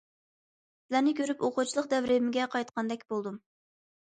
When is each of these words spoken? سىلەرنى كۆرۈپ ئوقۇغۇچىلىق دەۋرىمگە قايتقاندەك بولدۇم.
سىلەرنى 0.85 1.13
كۆرۈپ 1.19 1.45
ئوقۇغۇچىلىق 1.49 1.91
دەۋرىمگە 1.93 2.49
قايتقاندەك 2.57 3.07
بولدۇم. 3.15 3.39